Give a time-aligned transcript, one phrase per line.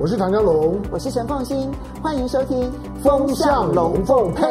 [0.00, 1.68] 我是唐江龙，我是陈凤新，
[2.00, 2.70] 欢迎收听
[3.02, 4.46] 《风向龙凤配》。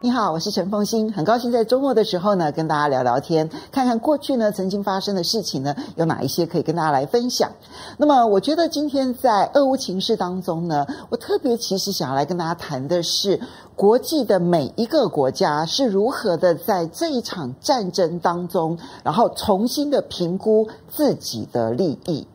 [0.00, 7.50] 你好，我是陈凤新，很高兴在周末的时候呢，跟大家聊聊天，看看过去呢曾经发生的事情呢，有哪一些可以跟大家来分享。
[7.98, 13.38] 那么，我觉得今天在俄乌情势当中呢，我特别其实想要来跟大家谈的是，
[13.76, 22.26] 国际的每一个国家是如何的在这一场战争当中，然后重新的评估自己的利益。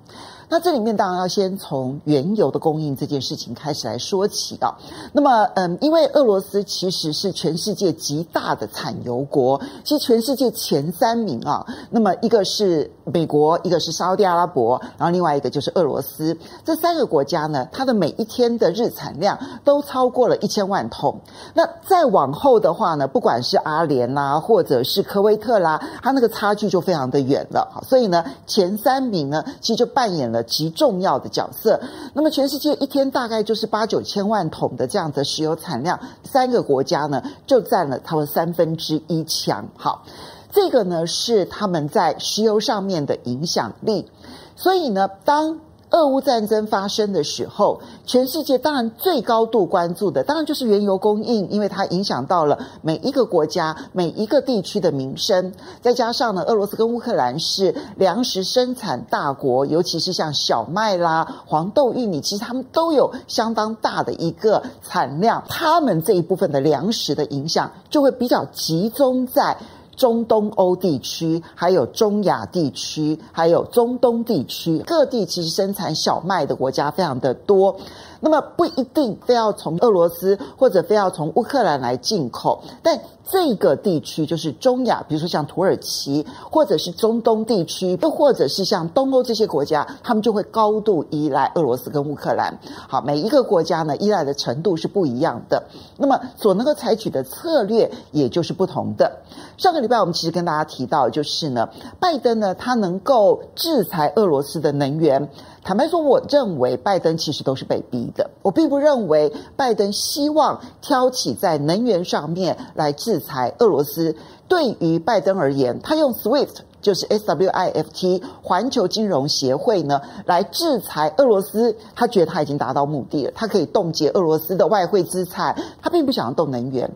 [0.50, 4.74] 那这里面当然要先从原油的供应这件事情开始来说起啊。
[5.12, 11.66] 那么，嗯，因为俄罗斯其实是全世界极大的产油国，其实全世界前三名啊。
[11.90, 16.38] 那么一个是美国，一个是沙特阿拉伯，然后另外一个就是俄罗斯。
[16.64, 21.20] 这三个国家呢，它的每一天的日产量都超过了一千万桶。
[21.54, 27.84] 那再往后的话呢，不管是阿联啦，或者是科威特啦，它那个差距就非常的远了。
[27.86, 30.37] 所以呢，前三名呢，其实就扮演了。
[30.44, 31.80] 极重要的角色。
[32.14, 39.68] 那么，全世界一天大概就是八九千万桶的这样的石油产量，三个国家呢就占了他们三分之一强。
[39.76, 40.04] 好，
[40.52, 44.10] 这个呢是他们在石油上面的影响力。
[44.56, 45.60] 所以呢，当
[45.90, 55.54] 俄乌战争发生的时候，全世界当然最高度关注的，当然就是原油供应，因为它影响到了每一个国家、每一个地区的民生。
[55.82, 69.58] 再加上呢，俄罗斯跟乌克兰是粮食生产大国，尤其是像小麦啦、黄豆、玉米，其实他们都有相当大的一个产量，他们这一部分的粮食的影响就会比较集中在。
[69.98, 77.76] 中东欧地区，还有中亚地区，还有中东地区，各地其实生产小麦的国家非常的多。
[78.20, 92.58] 那么不一定非要从俄罗斯或者非要从乌克兰来进口，但这个地区就是中亚，比如说像土耳其，或者是中东地区，又或者是像东欧这些国家，他们就会高度依赖俄罗斯跟乌克兰。
[92.88, 95.62] 好，每一个国家呢，依赖的程度是不一样的，
[95.98, 99.20] 那么所能够采取的策略也就是不同的。
[99.58, 101.68] 上个礼拜我们其实跟大家提到，就是呢，
[102.00, 105.30] 拜登呢，他能够制裁俄罗斯的能源。
[105.64, 108.07] 坦白说，我认为拜登其实都是被逼
[108.42, 114.16] 我并不认为拜登希望挑起在能源上面来制裁俄罗斯。
[114.48, 123.32] 对于拜登而言，他用 SWIFT 就是 SWIFT 环球金融协会呢来制裁俄罗斯，他觉得他已经达到目的了。
[123.36, 126.92] 他可以冻结俄罗斯的外汇资产，他并不想要动能源。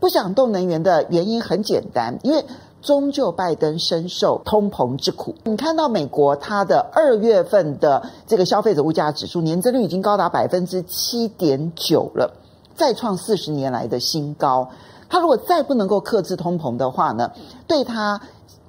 [0.00, 2.44] 不想动能源的原因很简单，因为。
[2.86, 5.34] 终究，拜登深受通膨之苦。
[5.42, 12.32] 你看到美国它的二月份的这个消费者物价指数年增率已经高达百分之七点九了，
[12.76, 14.68] 再创四十年来的新高。
[15.08, 17.32] 它如果再不能够克制通膨的话呢，
[17.66, 18.20] 对它。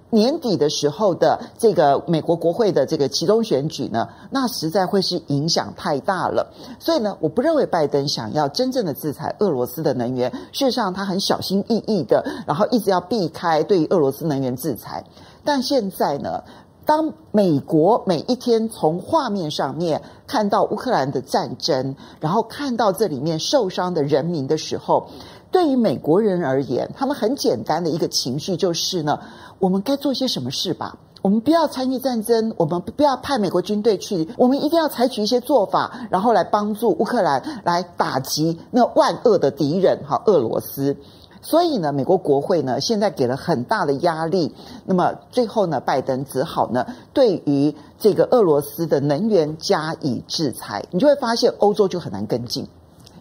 [0.09, 6.53] 年底的时候的这个美国国会的这个其中选举呢，那实在会是影响太大了。
[6.79, 10.31] 所以呢，我不认为拜登想要真正的制裁俄罗斯的能源。
[10.53, 15.03] 事实上，他很小心翼翼的，然后一直要避开对于俄罗斯能源制裁。
[15.44, 16.41] 但现在呢，
[16.85, 25.09] 当美国每一天从画面上面看到乌克兰的战争，然后看到这里面受伤的人民的时候，
[25.52, 29.19] 对于美国人而言，他们很简单的一个情绪就是呢。
[29.59, 31.00] 我们该做些什么事吧？
[31.24, 40.96] 我们不要参与战争，我们不要派美国军队去，我们一定要采取一些做法，然后来帮助乌克兰来打击那万恶的敌人哈，俄罗斯。
[41.41, 44.53] 所以呢，美国国会呢现在给了很大的压力，
[44.86, 50.86] 那么最后呢，拜登只好呢对于这个俄罗斯的能源加以制裁。
[50.91, 52.68] 你就会发现欧洲就很难跟进，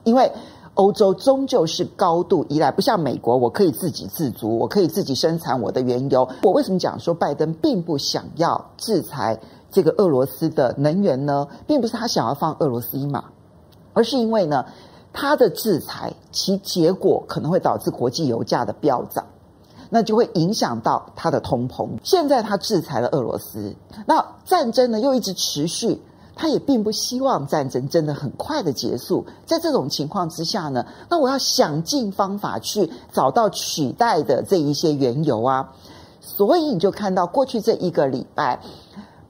[0.04, 0.30] 因为。
[0.76, 6.28] 欧洲终究是高度依赖，不像美国，我可以自给自足，我可以自己生产我的原油。
[6.42, 9.38] 我为什么讲说拜登并不想要制裁
[9.70, 11.48] 这个俄罗斯的能源呢？
[11.66, 13.24] 并不是他想要放俄罗斯一马，
[13.94, 14.66] 而是因为呢，
[15.14, 19.24] 他的制裁其结果可能会导致国际油价的飙涨，
[19.88, 21.88] 那就会影响到他的通膨。
[22.02, 23.74] 现在他制裁了俄罗斯，
[24.06, 26.02] 那战争呢又一直持续。
[26.36, 35.72] 他也并不希望战争真的很快的结束，在这种情况之下呢，那我要想尽方法去找到取代的这一些原油啊，
[36.20, 38.60] 所以你就看到过去这一个礼拜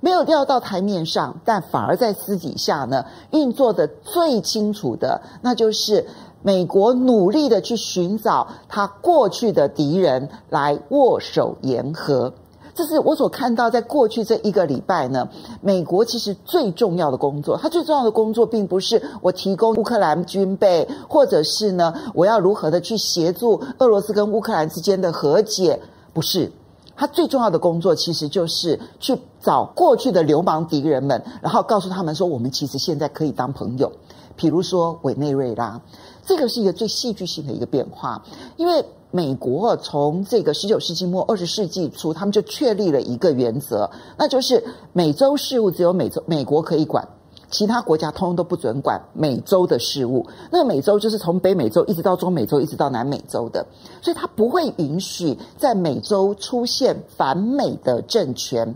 [0.01, 6.07] 没有掉到台面上，但反而在私底下呢运作的最清楚的，那就是
[6.43, 12.35] 美国努力的去寻找他过去的敌人来握手言和。
[12.77, 15.31] 这是我所看到，在过去这一个礼拜呢，
[15.63, 25.81] 美国其实最重要的工作，它最重要的工作，并不是我提供乌克兰军备，或者是呢，我要如何的去协助俄罗斯跟乌克兰之间的和解，
[26.13, 26.53] 不是，
[26.95, 33.91] 他最重要的工作其实就是去找过去的流氓敌人们，然后告诉他们说，我们其实现在可以当朋友。
[34.37, 35.81] 比如说委内瑞拉，
[36.27, 38.23] 这个是一个最戏剧性的一个变化，
[38.59, 38.85] 因为
[39.17, 47.09] 美国从这个十九世纪末二十世纪初，他们就确立了一个原则，那就是美洲事务只有美洲美国可以管。
[47.49, 50.27] 其他国家通通都不准管美洲的事务。
[50.53, 53.65] 那美洲就是从北美洲一直到中美洲，一直到南美洲的，
[54.03, 58.75] 所以它不会允许在美洲出现反美的政权。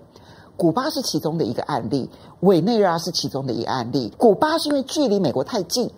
[0.57, 2.09] 古巴是其中的一个案例，
[2.41, 4.11] 委内瑞拉是其中的一个案例。
[4.17, 5.91] 古巴是因为距离美国太近，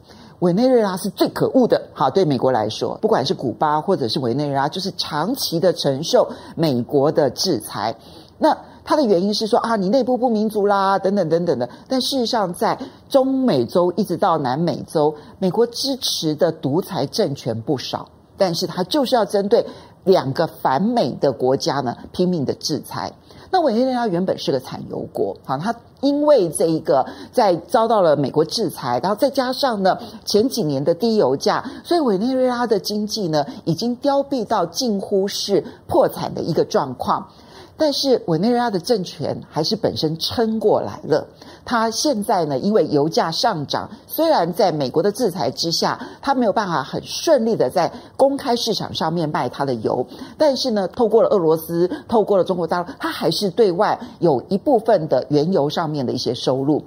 [0.42, 1.80] 委内瑞拉是最可恶的。
[1.94, 7.94] 好，对美国来说，不管是古巴或者是委内瑞拉，就是长期的承受美国的制裁。
[8.38, 11.70] 那它的原因是说啊，你内部不民主啦，等等等等的。
[11.86, 12.76] 但事实上，在
[13.08, 19.64] 中美洲一直到南美洲，美国支持的独裁政权不少，但是它就是要针对
[20.02, 23.12] 两个反美的国家呢，拼命的制裁。
[23.52, 37.28] 那委内瑞拉原本是个产油国，好，它因为这一个在遭到了美国制裁，然后再加上呢前几年的低油价，所以委内瑞拉的经济呢已经凋敝到近乎是破产的一个状况。
[37.76, 41.26] 但是委内瑞拉的政权还是本身撑过来了。
[41.64, 50.06] 他现在呢，因为油价上涨，虽然在美国的制裁之下，他没有办法很顺利的在公开市场上面卖他的油，
[50.38, 56.84] 但是呢，透过了俄罗斯，透过了中国大陆，他还是对外有一部分的原油上面的一些收入。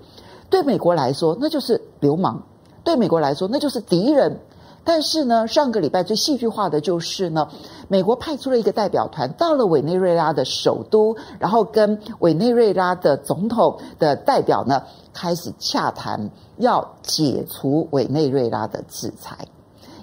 [0.50, 2.36] 对美国来说，那就是流氓；
[2.84, 4.40] 对美国来说，那就是敌人。
[4.86, 7.50] 但是呢，上个礼拜最戏剧化的就是呢，
[7.88, 19.48] 美国派出了一个代表团到了委内瑞拉的首都，然后跟委内瑞拉的总统的代表呢开始洽谈，要解除委内瑞拉的制裁，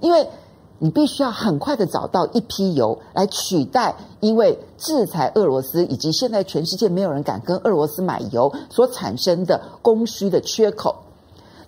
[0.01, 0.29] 因为
[0.81, 10.97] 你必须要很快的找到一批油来取代，因为制裁俄罗斯以及现在全世界没有人敢跟俄罗斯买油所产生的供需的缺口。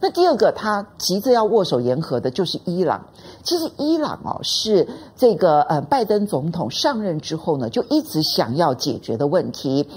[0.05, 3.07] 那第二个，他急着要握手言和的，就是伊朗。
[3.43, 4.87] 其实伊朗哦，是
[5.17, 9.89] 这个呃，拜登总统上任之后呢，就一直想要解决的问题。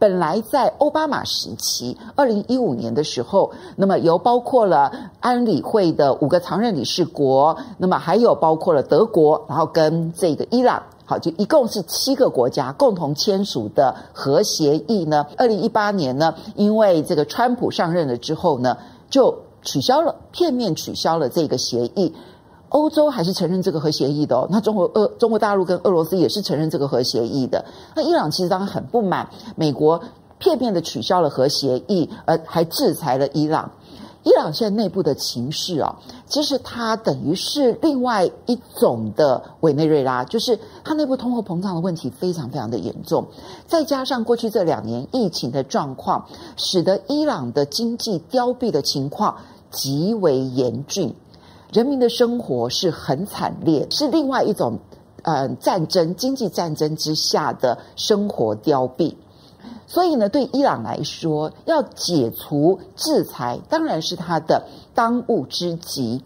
[0.00, 15.24] 本来在奥巴马时期，二零一五年的时候，那么由包括了安理会的五个常任理事国，那么还有包括了德国，然后跟这个伊朗，好，就一共是七个国家共同签署的核协议呢。
[15.36, 18.76] 二零一八年呢，因为这个川普上任了之后呢，
[19.08, 19.32] 就
[19.62, 22.14] 取消了，片面取消了这个协议。
[22.68, 24.48] 欧洲还是承认这个核协议的哦。
[24.50, 27.64] 那中国、俄、中国大陆跟俄罗斯也是承认这个核协议的。
[27.94, 30.02] 那伊朗其实当然很不满，美国
[30.38, 33.70] 片面的取消了核协议，而还制裁了伊朗。
[34.24, 43.26] 伊朗现在内部的情势啊，其实它等于是另外一种的委内瑞拉，就是它内部通货膨胀的问题非常非常的严重，
[43.66, 46.24] 再加上过去这两年疫情的状况，
[46.56, 49.36] 使得伊朗的经济凋敝的情况。
[49.72, 51.14] 极为严峻，
[51.72, 54.78] 人民的生活是很惨烈，是另外一种
[55.22, 59.16] 呃战争、经济战争之下的生活凋敝。
[59.86, 66.22] 所以呢，对伊朗来说，要解除制裁当然是他的当务之急。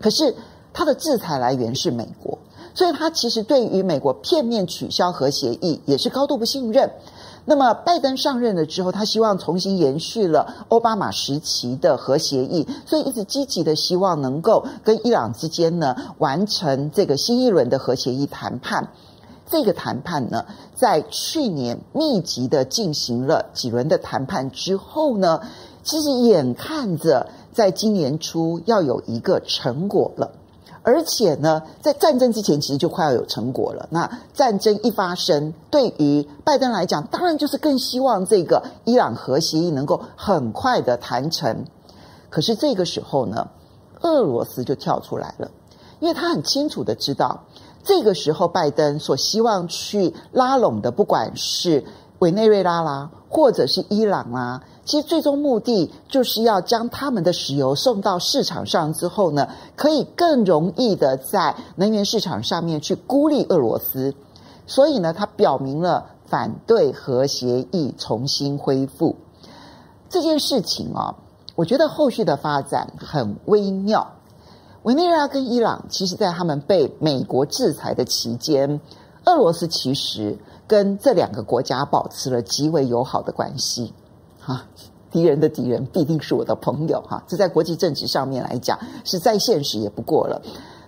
[0.00, 0.34] 可是
[0.72, 2.38] 他的制裁来源是美国，
[2.74, 6.90] 所以他其实对于美国片面取消核协议也是高度不信任。
[7.50, 18.88] 那么，拜登上任了之后，他希望重新延续了奥巴马时期的核协议，所以一直积极的希望能够跟伊朗之间呢完成这个新一轮的核协议谈判。
[19.46, 20.44] 这个谈判呢，
[20.74, 25.40] 在去年密集的进行了几轮的谈判之后呢，
[25.82, 30.32] 其实眼看着在今年初要有一个成果了。
[30.88, 33.86] 而且呢，在战争之前，其实就快要有成果了。
[33.90, 41.66] 那战争一发生，对于拜登来讲，当然就是更希望这个伊朗核协议能够很快的谈成。
[42.30, 43.48] 可是这个时候呢，
[44.00, 45.50] 俄罗斯就跳出来了，
[46.00, 47.44] 因为他很清楚的知道，
[47.84, 51.84] 这个时候拜登所希望去拉拢的，不管是
[52.20, 54.62] 委内瑞拉啦，或者是伊朗啦。
[54.84, 64.14] 其实最终目的就是要将他们的石油送到市场上之后呢，可以更容易的在能源市场上面去孤立俄罗斯。
[64.66, 69.16] 所以呢，他表明了反对核协议重新恢复
[70.08, 71.16] 这件事情啊。
[71.54, 74.14] 我觉得后续的发展很微妙。
[74.84, 78.80] 委内瑞拉跟伊朗，其实在他们被美国制裁的期间，
[79.28, 83.92] 俄罗斯其实跟这两个国家保持了极为友好的关系。
[84.46, 84.64] 啊，
[85.10, 90.40] 敌人的敌人必定是我的朋友哈，这在国际政治上面来讲是再现实也不过了。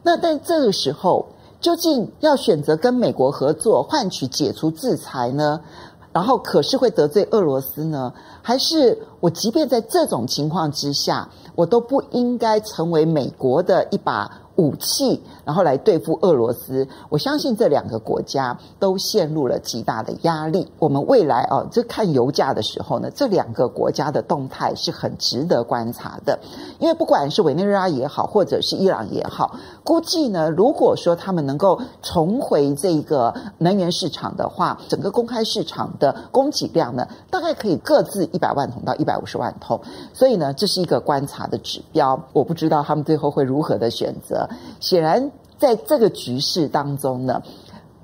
[0.03, 1.27] 那但这个时候，
[1.61, 5.61] 究竟要选择跟美国合作换取解除制裁呢？
[6.13, 8.13] 然后可是会得罪俄罗斯呢？
[8.41, 16.87] 还是我即便在这种情况之下，我都不应该成为美国的一把武器，然后来对付俄罗斯。
[17.09, 20.69] 我相信这两个国家都陷入了极大的压力。
[20.79, 26.39] 我们未来啊，这看油价的时候呢，这两个国家的动态是很值得观察的。
[26.79, 39.81] 因为不管是委内瑞拉也好，或者是伊朗也好，估计呢，如果说他们能够重回这个能源市场的话，整个公开市场的供给量呢，大概可以各自一百万桶到一百五十万桶。
[40.13, 42.21] 所以呢，这是一个观察的指标。
[42.33, 44.40] 我不知道他们最后会如何的选择。
[44.79, 47.43] 显然，在这个局势当中呢，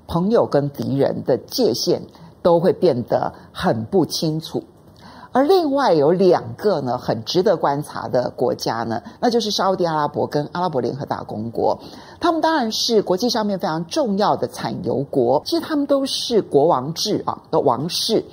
[0.07, 2.01] 朋友跟敌人的界限
[2.41, 4.63] 都会变得很不清楚。
[5.33, 11.79] 而另外有两个呢，很值得观察的国家呢，那就是沙乌地阿拉伯跟阿拉伯联合大公国。
[12.19, 18.25] 他们当然是国际上面非常重要的产油国，其实他们都是国王制啊的王室。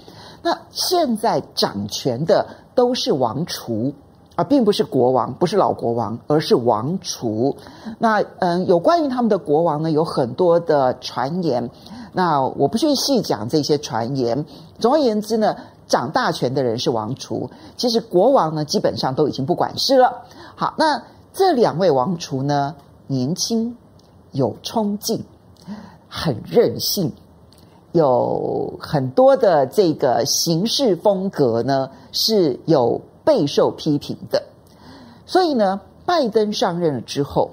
[0.43, 3.93] 那现在掌权的都是王储。
[4.37, 7.57] 啊，并不是国王，不是老国王，而是王储。
[8.01, 11.71] 那嗯，有关于他们的国王呢，有很多的传言。
[12.13, 14.45] 那我不去细讲这些传言。
[14.81, 15.55] 总而言之呢，
[15.87, 17.49] 掌大权的人是王储。
[17.77, 20.25] 其实国王呢，基本上都已经不管事了。
[20.57, 21.01] 好，那
[21.33, 22.75] 这两位王储呢，
[23.07, 23.77] 年轻，
[24.33, 25.23] 有冲劲，
[26.09, 27.13] 很任性，
[27.93, 33.01] 有很多的这个行事风格呢，是有。
[33.25, 34.43] 备受批评的，
[35.27, 37.53] 所以呢，拜登上任了之后，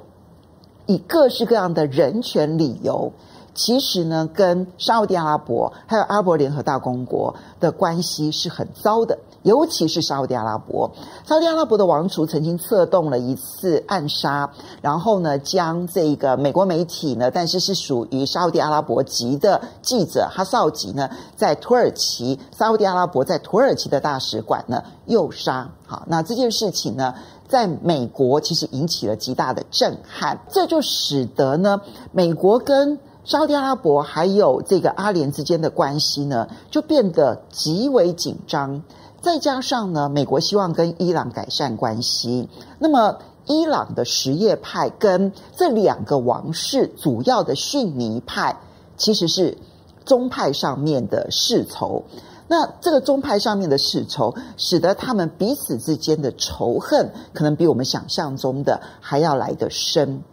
[0.86, 3.14] 以各式各样的人权理由，
[3.54, 9.18] 其实呢，跟沙乌地阿拉伯还有阿拉伯联合大公国的关系是很糟的。
[9.44, 10.92] 尤其是沙乌地阿拉伯，
[11.26, 14.50] 沙乌地阿拉伯的王储曾经策动了一次暗杀，
[14.82, 25.70] 然后呢，将这个美国媒体呢，但是是属于沙乌地阿拉伯籍的记者哈绍吉呢，在土耳其沙乌地阿拉伯在土耳其的大使馆呢诱杀。
[25.86, 27.16] 好，那这件事情呢，
[27.48, 31.82] 在美国其实引起了极大的震撼，这就使得呢，
[32.12, 38.82] 美国跟沙乌地阿拉伯还有这个阿联之间的关系呢，就变得极为紧张。
[39.22, 42.50] 再加上呢，美国希望跟伊朗改善关系，
[42.80, 48.58] 那么伊朗的什叶派跟这两个王室主要的逊尼派，
[48.98, 49.58] 其实是
[50.06, 52.04] 宗派上面的世仇。
[52.48, 60.24] 那这个宗派上面的世仇，使得他们彼此之间的仇恨，可能比我们想象中的还要来得深。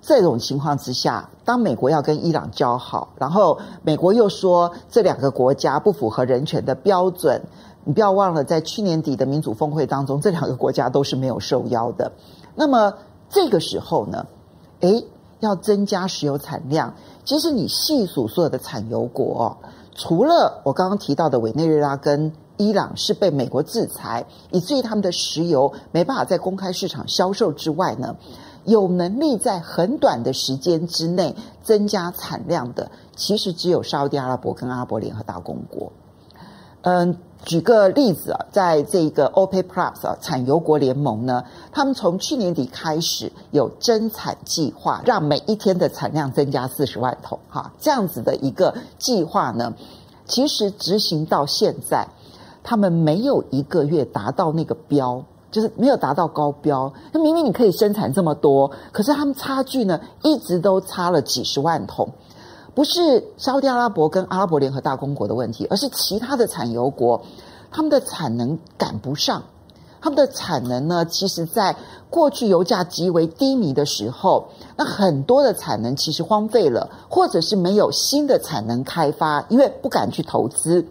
[0.00, 7.42] 这种情况之下，当美国要跟伊朗交好，然后美国又说这两个国家不符合人权的标准。
[7.84, 12.12] 你不要忘了，在去年底的民主峰会当中，这两个国家都是没有受邀的。
[12.54, 12.94] 那么
[13.30, 14.26] 这个时候呢，
[14.80, 15.06] 诶，
[15.40, 16.94] 要增加石油产量，
[17.24, 19.56] 其实你细数所有的产油国，
[19.94, 28.16] 除了我刚刚提到的委内瑞拉跟伊朗是被美国制裁，以至于他们的石油没办法在公开市场销售之外呢，
[28.64, 35.90] 有能力在很短的时间之内增加产量的，其实只有沙乌地阿拉伯跟阿拉伯联合大公国。
[36.82, 37.16] 嗯。
[37.44, 41.42] 举个例子啊，在这个 OPEC Plus 啊，产油国联盟呢，
[41.72, 49.72] 他们从去年底开始有增产计划，让每一天的产量增加四十万桶，哈，这样子的一个计划呢，
[50.26, 52.06] 其实执行到现在，
[52.62, 56.92] 他们没有一个月达到那个标，就是没有达到高标。
[57.10, 62.10] 那明明你可以生产这么多，可是他们差距呢，一直都差了几十万桶。
[62.80, 67.20] 不是沙乌地阿拉伯跟阿拉伯联合大公国的问题，而是其他的产油国，
[67.70, 69.42] 他们的产能赶不上。
[70.00, 71.76] 他们的产能呢，其实在
[72.08, 80.86] 过去油价极为低迷的时候，那很多的产能其实荒废了，或者是没有新的产能开发，因为不敢去投资，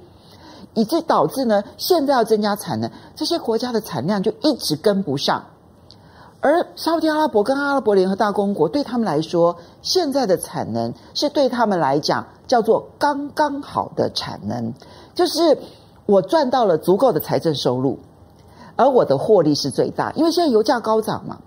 [0.75, 5.43] 以致导致呢，现在要增加产能，这些国家的产量就一直跟不上。
[6.41, 14.73] 而沙乌地阿拉伯跟阿拉伯联合大公国对他们来说，现在的产能是对他们来讲叫做刚刚好的产能，
[15.13, 15.57] 就是
[16.05, 17.99] 我赚到了足够的财政收入，
[18.77, 21.39] 而我的获利是最大，因为现在油价高涨嘛。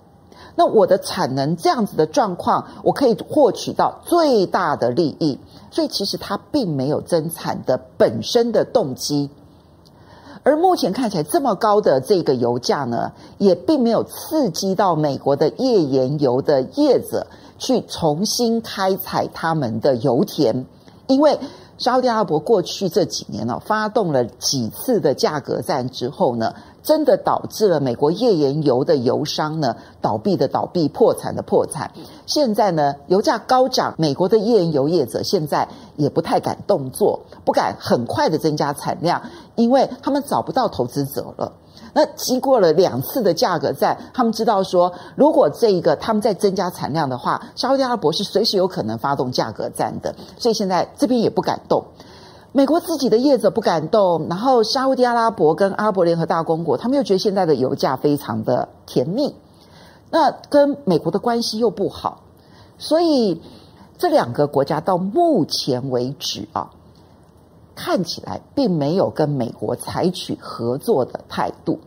[0.55, 5.39] 那我的产能这样子的状况，我可以获取到最大的利益，
[5.71, 9.31] 所以其实它并没有增产的本身的动机。
[10.45, 20.67] 而目前看起来这么高的这个油价呢，也并没有刺激到美国的页岩油的业者去重新开采他们的油田，
[21.07, 21.39] 因为
[21.79, 31.93] 沙特阿拉伯过去这几年呢，发动了几次的价格战之后呢，真的导致了美国页岩油的油商呢倒闭的倒闭、破产的破产。
[32.27, 39.23] 现在呢，油价高涨，美国的页岩油业者现在也不太敢动作，不敢很快的增加产量，
[39.55, 41.53] 因为他们找不到投资者了。
[41.95, 51.85] 那经过了两次的价格战，他们知道说，如果这一个他们再增加产量的话，沙特阿拉伯是随时有可能发动价格战的，所以现在这边也不敢动。
[52.54, 59.35] 美国自己的业者不敢动，然后沙乌地阿拉伯跟阿拉伯联合大公国，他们又觉得现在的油价非常的甜蜜，
[60.11, 62.25] 那跟美国的关系又不好，
[62.76, 63.40] 所以
[63.97, 66.73] 这两个国家到目前为止啊，
[67.75, 71.78] 看起来并没有跟美国采取合作的态度，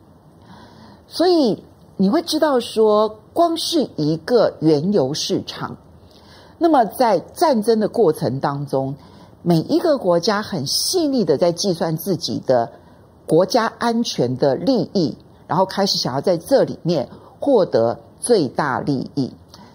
[1.08, 1.64] 所以
[1.96, 5.78] 你会知道说，光是一个原油市场，
[6.58, 8.96] 那么在战争的过程当中。
[9.48, 12.72] 每一个国家很细腻的在计算自己的
[13.28, 17.08] 国家安全的利益，然后开始想要在这里面
[17.40, 19.32] 获得最大利益。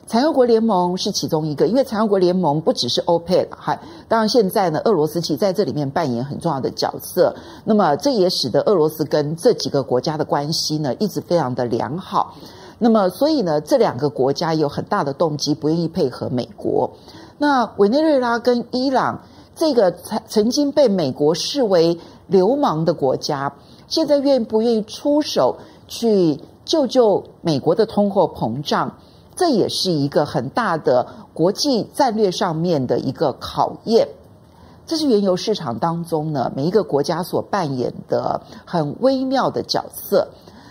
[0.08, 7.36] 产油国联盟是其中一个，因为产油国联盟不只是 OPEC，还当然现在呢，俄罗斯其实在这里面扮演很重要的角色。
[7.62, 12.34] 那么这也使得俄罗斯跟这几个国家的关系呢一直非常的良好。
[12.80, 16.90] 那么所以呢，这两个国家有很大的动机不愿意配合美国。
[17.38, 19.20] 那委内瑞拉跟伊朗。
[19.60, 21.98] 这个曾曾经被美国视为
[22.28, 23.52] 流氓的国家，
[23.88, 28.96] 现在愿不愿意出手去救救美国的通货膨胀？
[29.36, 34.08] 这也是一个很大的国际战略上面的一个考验。
[34.86, 40.28] 这是原油市场当中呢，每一个国家所扮演的很微妙的角色。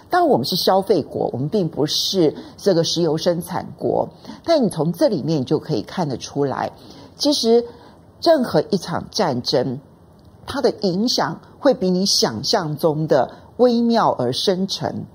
[0.10, 4.10] 当然，我们是消费国，我们并不是这个石油生产国。
[4.44, 6.72] 但你从这里面就可以看得出来，
[7.16, 7.64] 其实。
[8.22, 9.80] 任何一场战争，
[10.46, 15.06] 它的影响会比你想象中的微妙而深沉。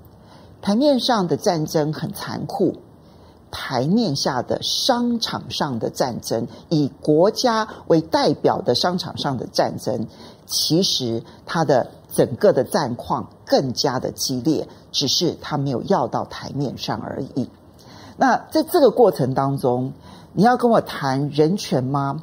[0.62, 2.76] 台面上的战争很残酷，
[3.50, 10.06] 台面下的商场上的战争，以国家为代表的商场上的战争，
[10.46, 17.50] 其实它的整个的战况更加的激烈，只是它没有要到台面上而已。
[18.16, 19.92] 那在这个过程当中，
[20.32, 22.22] 你要跟我谈人权吗？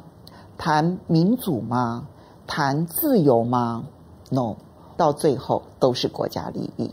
[0.58, 2.06] 谈民主吗？
[2.46, 3.84] 谈自由吗
[4.30, 4.56] ？No，
[4.96, 6.90] 到最后都是国家利益。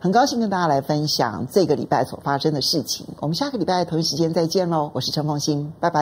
[0.00, 3.06] 很高兴跟大家来分享这个礼拜所发生的事情。
[3.20, 4.90] 我们下个礼拜同一时间再见喽！
[4.94, 6.00] 我是陈凤欣，拜拜。